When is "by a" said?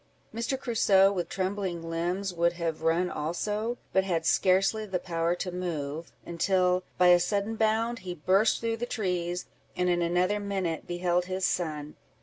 6.97-7.19